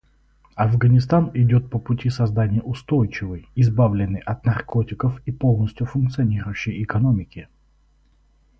[0.55, 7.47] Афганистан идет по пути создания устойчивой, избавленной от наркотиков и полностью функционирующей экономики.